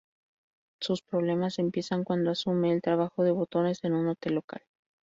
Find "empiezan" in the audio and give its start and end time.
1.59-2.03